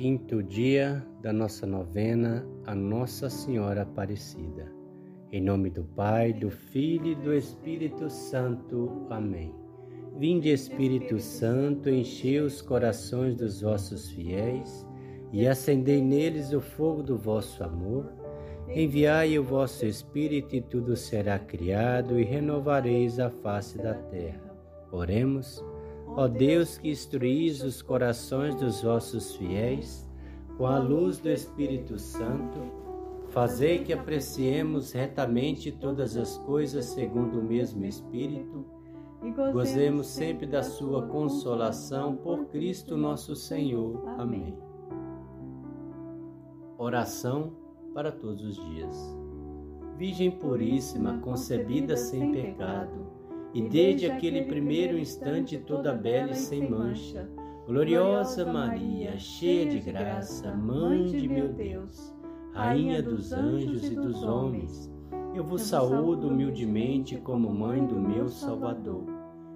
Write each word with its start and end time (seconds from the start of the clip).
quinto 0.00 0.42
dia 0.42 1.06
da 1.20 1.30
nossa 1.30 1.66
novena 1.66 2.42
a 2.64 2.74
Nossa 2.74 3.28
Senhora 3.28 3.82
Aparecida. 3.82 4.72
Em 5.30 5.42
nome 5.42 5.68
do 5.68 5.84
Pai, 5.84 6.32
do 6.32 6.48
Filho 6.48 7.08
e 7.08 7.14
do 7.16 7.34
Espírito 7.34 8.08
Santo. 8.08 9.06
Amém. 9.10 9.54
Vinde, 10.16 10.48
Espírito 10.48 11.18
Santo, 11.18 11.90
enchei 11.90 12.40
os 12.40 12.62
corações 12.62 13.34
dos 13.36 13.60
vossos 13.60 14.10
fiéis 14.12 14.86
e 15.34 15.46
acendei 15.46 16.00
neles 16.00 16.54
o 16.54 16.62
fogo 16.62 17.02
do 17.02 17.18
vosso 17.18 17.62
amor. 17.62 18.10
Enviai 18.70 19.38
o 19.38 19.44
vosso 19.44 19.84
Espírito 19.84 20.56
e 20.56 20.62
tudo 20.62 20.96
será 20.96 21.38
criado 21.38 22.18
e 22.18 22.24
renovareis 22.24 23.20
a 23.20 23.28
face 23.28 23.76
da 23.76 23.92
terra. 23.92 24.50
Oremos. 24.90 25.62
Ó 26.16 26.26
Deus 26.26 26.76
que 26.76 26.90
instruís 26.90 27.62
os 27.62 27.80
corações 27.80 28.54
dos 28.54 28.82
vossos 28.82 29.36
fiéis 29.36 30.06
com 30.56 30.66
a 30.66 30.78
luz 30.78 31.18
do 31.18 31.30
Espírito 31.30 31.98
Santo, 31.98 32.60
fazei 33.28 33.78
que 33.78 33.92
apreciemos 33.92 34.92
retamente 34.92 35.72
todas 35.72 36.16
as 36.16 36.36
coisas 36.38 36.84
segundo 36.86 37.40
o 37.40 37.44
mesmo 37.44 37.84
Espírito 37.84 38.66
e 39.22 39.30
gozemos 39.52 40.06
sempre 40.06 40.46
da 40.46 40.62
sua 40.62 41.06
consolação 41.06 42.16
por 42.16 42.46
Cristo 42.46 42.96
nosso 42.96 43.36
Senhor. 43.36 44.02
Amém. 44.18 44.56
Oração 46.76 47.52
para 47.94 48.10
todos 48.10 48.42
os 48.42 48.56
dias. 48.56 49.16
Virgem 49.96 50.30
Puríssima, 50.30 51.18
concebida 51.18 51.96
sem 51.96 52.32
pecado, 52.32 53.19
e 53.52 53.62
desde 53.62 54.10
aquele 54.10 54.42
primeiro 54.42 54.98
instante 54.98 55.58
toda 55.58 55.92
bela 55.92 56.32
e 56.32 56.36
sem 56.36 56.68
mancha. 56.68 57.28
Gloriosa 57.66 58.50
Maria, 58.50 59.18
cheia 59.18 59.66
de 59.66 59.80
graça, 59.80 60.54
Mãe 60.54 61.06
de 61.06 61.28
meu 61.28 61.48
Deus, 61.48 62.14
Rainha 62.52 63.02
dos 63.02 63.32
anjos 63.32 63.90
e 63.90 63.94
dos 63.94 64.22
homens, 64.22 64.90
eu 65.34 65.44
vos 65.44 65.62
saúdo 65.62 66.28
humildemente 66.28 67.16
como 67.16 67.52
Mãe 67.52 67.84
do 67.86 67.94
meu 67.94 68.28
Salvador, 68.28 69.04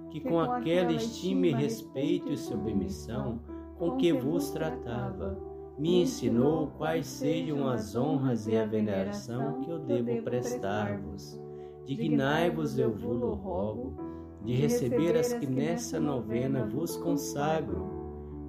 que 0.09 0.21
com 0.21 0.39
aquela 0.39 0.93
estima 0.93 1.47
e 1.47 1.51
respeito 1.51 2.31
e 2.31 2.37
submissão 2.37 3.41
com 3.77 3.97
que 3.97 4.13
vos 4.13 4.51
tratava, 4.51 5.37
me 5.77 6.03
ensinou 6.03 6.67
quais 6.77 7.05
sejam 7.05 7.67
as 7.67 7.97
honras 7.97 8.47
e 8.47 8.55
a 8.55 8.65
veneração 8.65 9.59
que 9.59 9.69
eu 9.69 9.79
devo 9.79 10.21
prestar-vos 10.21 11.44
dignai-vos, 11.85 12.77
eu 12.77 12.91
vos 12.91 13.39
rogo, 13.39 13.93
de 14.43 14.53
receber 14.53 15.17
as 15.17 15.33
que 15.33 15.47
nessa 15.47 15.99
novena 15.99 16.65
vos 16.65 16.97
consagro. 16.97 17.93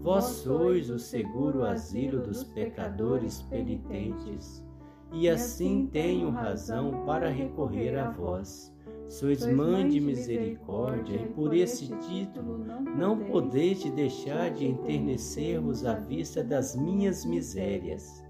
Vós 0.03 0.25
sois 0.25 0.91
o 0.91 0.98
seguro 0.98 1.64
asilo 1.64 2.20
dos 2.20 2.45
pecadores 2.45 3.42
penitentes, 3.42 4.64
e 5.12 5.29
assim 5.29 5.87
tenho 5.87 6.31
razão 6.31 7.05
para 7.05 7.29
recorrer 7.29 7.97
a 7.98 8.11
vós. 8.11 8.75
Sois 9.09 9.47
mãe 9.47 9.89
de 9.89 10.01
misericórdia, 10.01 11.17
e 11.17 11.27
por 11.29 11.55
esse 11.55 11.89
título 11.98 12.59
não 12.97 13.19
podeis 13.19 13.83
deixar 13.91 14.51
de 14.51 14.67
enternecer-vos 14.67 15.84
à 15.84 15.95
vista 15.95 16.42
das 16.42 16.77
minhas 16.77 17.25
misérias. 17.25 18.25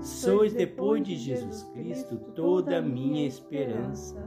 Sois, 0.00 0.52
depois 0.52 1.02
de 1.02 1.16
Jesus 1.16 1.64
Cristo, 1.74 2.16
toda 2.34 2.78
a 2.78 2.82
minha 2.82 3.26
esperança 3.26 4.24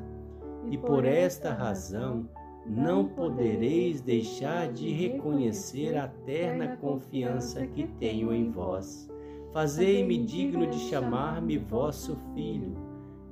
e 0.70 0.78
por 0.78 1.06
esta 1.06 1.54
razão 1.54 2.28
não 2.66 3.06
podereis 3.06 4.02
deixar 4.02 4.72
de 4.72 4.90
reconhecer 4.92 5.98
a 5.98 6.08
terna 6.08 6.78
confiança 6.78 7.66
que 7.68 7.86
tenho 8.00 8.34
em 8.34 8.50
vós. 8.50 9.10
Fazei-me 9.52 10.18
digno 10.18 10.66
de 10.68 10.80
chamar-me 10.80 11.58
vosso 11.58 12.18
filho, 12.34 12.74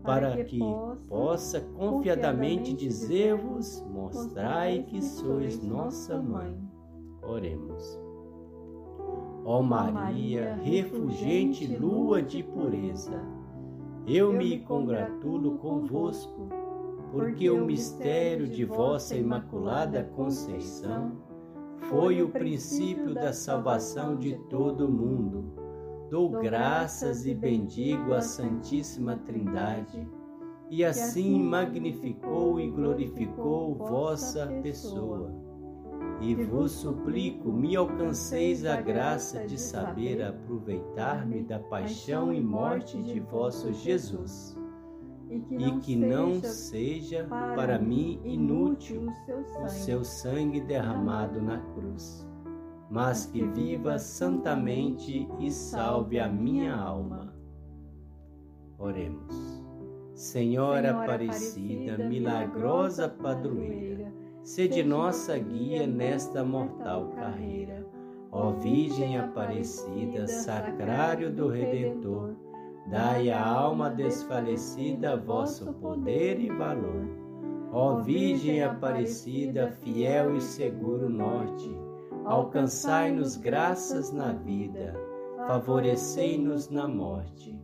para 0.04 0.44
que 0.44 0.60
possa 1.08 1.62
confiadamente 1.62 2.74
dizer-vos: 2.74 3.84
mostrai 3.90 4.84
que 4.84 5.02
sois 5.02 5.62
nossa 5.64 6.22
mãe. 6.22 6.56
Oremos. 7.24 8.00
Ó 9.46 9.62
Maria, 9.62 10.60
refugente 10.62 11.66
lua 11.66 12.22
de 12.22 12.44
pureza, 12.44 13.20
eu 14.06 14.32
me 14.32 14.60
congratulo 14.60 15.58
convosco 15.58 16.61
porque 17.12 17.50
o 17.50 17.66
mistério 17.66 18.48
de 18.48 18.64
vossa 18.64 19.16
Imaculada 19.16 20.04
Conceição 20.16 21.12
foi 21.90 22.22
o 22.22 22.30
princípio 22.30 23.14
da 23.14 23.34
salvação 23.34 24.16
de 24.16 24.38
todo 24.50 24.88
o 24.88 24.92
mundo. 24.92 25.54
Dou 26.10 26.30
graças 26.30 27.26
e 27.26 27.34
bendigo 27.34 28.14
a 28.14 28.22
Santíssima 28.22 29.18
Trindade, 29.18 30.08
e 30.70 30.86
assim 30.86 31.42
magnificou 31.44 32.60
e 32.60 32.70
glorificou 32.70 33.76
vossa 33.76 34.48
pessoa. 34.64 35.34
E 36.22 36.34
vos 36.36 36.72
suplico, 36.72 37.52
me 37.52 37.76
alcanceis 37.76 38.66
a 38.66 38.80
graça 38.80 39.46
de 39.46 39.60
saber 39.60 40.22
aproveitar-me 40.22 41.44
da 41.44 41.60
paixão 41.60 42.34
e 42.34 42.40
morte 42.40 43.02
de 43.02 43.20
vosso 43.20 43.74
Jesus 43.74 44.61
e 45.32 45.40
que 45.40 45.56
não, 45.56 45.80
que 45.80 45.96
não 45.96 46.42
seja, 46.42 47.24
seja 47.24 47.28
para 47.56 47.80
mim 47.80 48.20
inútil 48.26 49.08
o 49.64 49.68
seu 49.70 50.04
sangue 50.04 50.60
derramado 50.60 51.42
na 51.42 51.58
cruz, 51.58 52.28
mas 52.90 53.26
que 53.28 53.42
viva 53.42 53.98
santamente 53.98 55.30
e 55.40 55.50
salve 55.50 56.20
a 56.20 56.28
minha 56.28 56.76
alma. 56.76 57.34
Oremos. 58.78 59.64
Senhora 60.14 60.92
Aparecida, 60.92 61.98
milagrosa 61.98 63.08
padroeira, 63.08 64.12
sede 64.44 64.84
nossa 64.84 65.38
guia 65.38 65.88
nesta 65.88 66.44
mortal 66.44 67.08
carreira. 67.16 67.88
Ó 68.34 68.52
Virgem 68.52 69.18
Aparecida, 69.18 70.28
sacrário 70.28 71.32
do 71.32 71.48
Redentor, 71.48 72.36
Dai 72.88 73.30
à 73.30 73.46
alma 73.46 73.90
desfalecida 73.90 75.16
vosso 75.16 75.74
poder 75.74 76.40
e 76.40 76.50
valor. 76.50 77.08
Ó 77.72 78.02
Virgem 78.02 78.64
Aparecida, 78.64 79.72
fiel 79.72 80.36
e 80.36 80.42
seguro 80.42 81.10
norte, 81.10 81.74
alcançai-nos 82.26 83.38
graças 83.38 84.12
na 84.12 84.34
vida, 84.34 84.94
favorecei-nos 85.48 86.70
na 86.70 86.88
morte. 86.88 87.58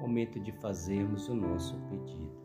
Momento 0.00 0.40
de 0.40 0.50
fazermos 0.52 1.28
o 1.28 1.34
nosso 1.34 1.78
pedido. 1.88 2.43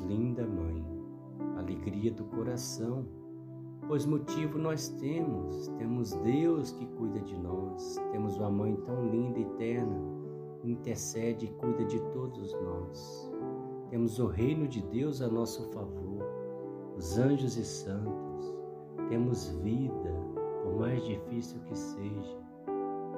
Linda 0.00 0.46
Mãe, 0.46 0.84
alegria 1.56 2.12
do 2.12 2.24
coração, 2.24 3.06
pois 3.86 4.06
motivo 4.06 4.58
nós 4.58 4.88
temos, 5.00 5.68
temos 5.78 6.12
Deus 6.16 6.72
que 6.72 6.86
cuida 6.86 7.20
de 7.20 7.38
nós, 7.38 7.96
temos 8.10 8.36
uma 8.36 8.50
Mãe 8.50 8.76
tão 8.86 9.08
linda 9.08 9.38
e 9.38 9.42
eterna, 9.42 10.00
intercede 10.64 11.46
e 11.46 11.52
cuida 11.54 11.84
de 11.84 12.00
todos 12.12 12.52
nós. 12.54 13.30
Temos 13.90 14.18
o 14.18 14.26
reino 14.26 14.66
de 14.66 14.82
Deus 14.82 15.20
a 15.20 15.28
nosso 15.28 15.70
favor, 15.72 16.24
os 16.96 17.18
anjos 17.18 17.56
e 17.56 17.64
santos, 17.64 18.54
temos 19.08 19.48
vida, 19.62 20.14
por 20.62 20.76
mais 20.76 21.04
difícil 21.04 21.60
que 21.62 21.76
seja. 21.76 22.38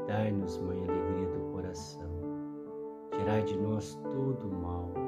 Dai-nos, 0.06 0.58
Mãe, 0.58 0.78
alegria 0.78 1.28
do 1.28 1.52
coração. 1.52 2.10
Tirai 3.12 3.44
de 3.44 3.56
nós 3.58 3.94
todo 4.12 4.48
o 4.48 4.60
mal 4.60 5.03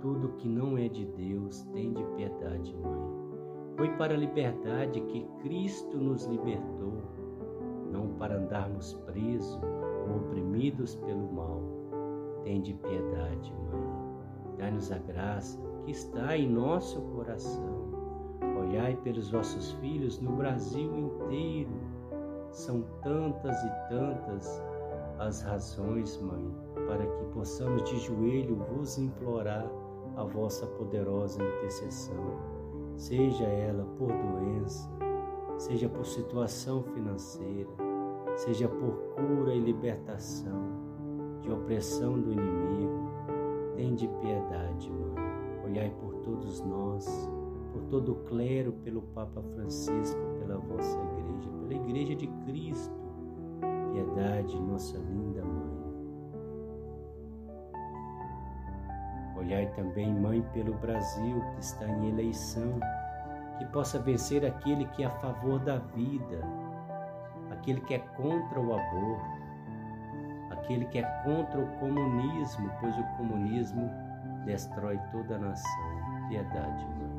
tudo 0.00 0.34
que 0.38 0.48
não 0.48 0.76
é 0.76 0.88
de 0.88 1.04
Deus, 1.04 1.62
tem 1.72 1.92
de 1.92 2.04
piedade, 2.16 2.74
Mãe. 2.76 3.28
Foi 3.76 3.88
para 3.96 4.14
a 4.14 4.16
liberdade 4.16 5.00
que 5.02 5.24
Cristo 5.40 5.96
nos 5.96 6.24
libertou, 6.26 7.02
não 7.92 8.08
para 8.18 8.36
andarmos 8.36 8.94
presos 9.06 9.60
ou 10.08 10.16
oprimidos 10.16 10.96
pelo 10.96 11.32
mal. 11.32 11.62
Tem 12.42 12.60
de 12.60 12.74
piedade, 12.74 13.52
Mãe. 13.52 14.56
Dai-nos 14.58 14.90
a 14.90 14.98
graça 14.98 15.60
que 15.84 15.92
está 15.92 16.36
em 16.36 16.48
nosso 16.48 17.00
coração. 17.14 17.88
Olhai 18.60 18.96
pelos 18.96 19.30
vossos 19.30 19.72
filhos 19.74 20.20
no 20.20 20.32
Brasil 20.32 20.96
inteiro. 20.96 21.70
São 22.50 22.82
tantas 23.02 23.56
e 23.62 23.88
tantas 23.88 24.62
as 25.18 25.42
razões, 25.42 26.20
Mãe, 26.20 26.52
para 26.86 27.06
que 27.06 27.24
possamos 27.32 27.82
de 27.84 27.98
joelho 27.98 28.56
vos 28.56 28.98
implorar 28.98 29.68
a 30.18 30.24
vossa 30.24 30.66
poderosa 30.66 31.40
intercessão, 31.40 32.36
seja 32.96 33.44
ela 33.44 33.84
por 33.96 34.08
doença, 34.08 34.90
seja 35.56 35.88
por 35.88 36.04
situação 36.04 36.82
financeira, 36.82 37.70
seja 38.34 38.68
por 38.68 38.96
cura 39.14 39.54
e 39.54 39.60
libertação 39.60 40.60
de 41.40 41.52
opressão 41.52 42.20
do 42.20 42.32
inimigo. 42.32 43.08
Tende 43.76 44.08
piedade, 44.20 44.90
Mãe. 44.90 45.28
Olhai 45.64 45.90
por 46.00 46.12
todos 46.16 46.62
nós, 46.62 47.30
por 47.72 47.82
todo 47.84 48.12
o 48.12 48.24
clero, 48.24 48.72
pelo 48.82 49.02
Papa 49.02 49.40
Francisco, 49.54 50.20
pela 50.40 50.58
vossa 50.58 50.98
igreja, 50.98 51.50
pela 51.60 51.74
igreja 51.74 52.16
de 52.16 52.26
Cristo. 52.44 52.98
Piedade, 53.92 54.60
nossa 54.60 54.98
linda 54.98 55.44
Olhai 59.48 59.64
também, 59.68 60.12
Mãe, 60.12 60.42
pelo 60.52 60.74
Brasil 60.74 61.42
que 61.54 61.60
está 61.60 61.86
em 61.86 62.10
eleição, 62.10 62.78
que 63.56 63.64
possa 63.64 63.98
vencer 63.98 64.44
aquele 64.44 64.84
que 64.88 65.02
é 65.02 65.06
a 65.06 65.10
favor 65.20 65.58
da 65.60 65.78
vida, 65.78 66.44
aquele 67.50 67.80
que 67.80 67.94
é 67.94 67.98
contra 67.98 68.60
o 68.60 68.74
aborto, 68.74 69.42
aquele 70.50 70.84
que 70.84 70.98
é 70.98 71.02
contra 71.24 71.58
o 71.58 71.66
comunismo, 71.78 72.70
pois 72.78 72.94
o 72.98 73.02
comunismo 73.16 73.90
destrói 74.44 75.00
toda 75.10 75.36
a 75.36 75.38
nação. 75.38 76.28
Piedade, 76.28 76.84
Mãe. 76.84 77.18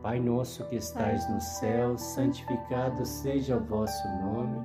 Pai 0.00 0.20
nosso 0.20 0.64
que 0.68 0.76
estais 0.76 1.28
no 1.28 1.40
céu, 1.40 1.98
santificado 1.98 3.04
seja 3.04 3.56
o 3.56 3.64
vosso 3.64 4.06
nome. 4.20 4.64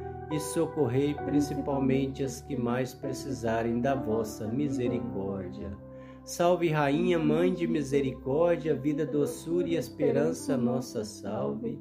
e 0.31 0.39
socorrei 0.39 1.13
principalmente 1.13 2.23
as 2.23 2.41
que 2.41 2.55
mais 2.55 2.93
precisarem 2.93 3.81
da 3.81 3.93
vossa 3.93 4.47
misericórdia. 4.47 5.77
Salve, 6.23 6.69
Rainha, 6.69 7.19
Mãe 7.19 7.53
de 7.53 7.67
Misericórdia, 7.67 8.73
vida, 8.73 9.05
doçura 9.05 9.67
e 9.67 9.75
esperança, 9.75 10.55
nossa 10.55 11.03
salve. 11.03 11.79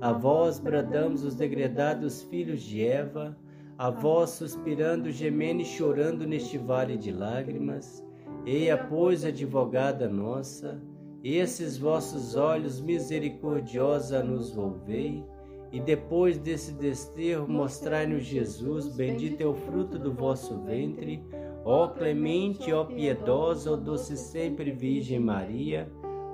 A 0.00 0.12
vós 0.12 0.58
bradamos 0.58 1.24
os 1.24 1.34
degredados 1.34 2.22
filhos 2.22 2.62
de 2.62 2.86
Eva, 2.86 3.36
a 3.76 3.90
vós 3.90 4.30
suspirando, 4.30 5.10
gemendo 5.10 5.60
e 5.60 5.64
chorando 5.64 6.26
neste 6.26 6.56
vale 6.56 6.96
de 6.96 7.12
lágrimas. 7.12 8.02
Eia, 8.46 8.78
pois, 8.78 9.24
advogada 9.24 10.08
nossa, 10.08 10.80
esses 11.22 11.76
vossos 11.76 12.36
olhos 12.36 12.80
misericordiosa 12.80 14.22
nos 14.22 14.54
volvei, 14.54 15.22
e 15.72 15.80
depois 15.80 16.38
desse 16.38 16.72
desterro 16.72 17.46
mostrai-nos 17.48 18.24
Jesus, 18.24 18.96
bendito 18.96 19.40
é 19.40 19.46
o 19.46 19.54
fruto 19.54 19.98
do 19.98 20.12
vosso 20.12 20.60
ventre, 20.62 21.22
Ó 21.64 21.88
clemente, 21.88 22.72
ó 22.72 22.84
piedosa, 22.84 23.72
ó 23.72 23.76
doce 23.76 24.16
sempre 24.16 24.72
Virgem 24.72 25.20
Maria, 25.20 25.90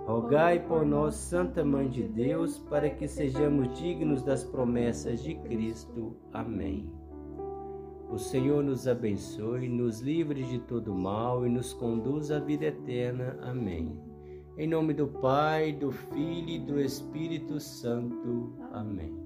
rogai 0.07 0.61
por 0.61 0.87
nós, 0.87 1.15
Santa 1.15 1.65
Mãe 1.65 1.89
de 1.89 2.05
Deus, 2.05 2.59
para 2.59 2.89
que 2.89 3.09
sejamos 3.09 3.77
dignos 3.79 4.23
das 4.23 4.45
promessas 4.45 5.23
de 5.23 5.35
Cristo. 5.35 6.17
Amém. 6.33 6.93
O 8.09 8.19
Senhor 8.19 8.63
nos 8.63 8.87
abençoe, 8.87 9.69
nos 9.69 10.01
livre 10.01 10.45
de 10.45 10.61
todo 10.61 10.95
mal 10.95 11.45
e 11.45 11.51
nos 11.51 11.73
conduz 11.73 12.31
à 12.31 12.39
vida 12.39 12.67
eterna. 12.67 13.37
Amém. 13.43 14.01
Em 14.57 14.69
nome 14.69 14.95
do 14.95 15.09
Pai, 15.09 15.73
do 15.73 15.91
Filho 15.91 16.49
e 16.49 16.59
do 16.61 16.81
Espírito 16.81 17.59
Santo. 17.59 18.57
Amém. 18.73 19.26